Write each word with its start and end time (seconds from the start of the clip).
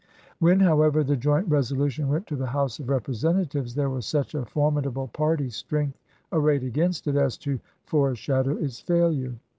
When, 0.39 0.59
however, 0.61 1.03
the 1.03 1.15
Joint 1.15 1.47
Resolution 1.47 2.07
went 2.09 2.25
to 2.25 2.35
the 2.35 2.47
House 2.47 2.79
of 2.79 2.89
Representatives 2.89 3.75
there 3.75 3.91
was 3.91 4.07
such 4.07 4.33
a 4.33 4.45
formid 4.45 4.87
able 4.87 5.09
party 5.09 5.51
strength 5.51 5.99
arrayed 6.31 6.63
against 6.63 7.05
it 7.05 7.15
as 7.15 7.37
to 7.37 7.59
fore 7.83 8.15
shadow 8.15 8.57
its 8.57 8.79
failure. 8.81 9.35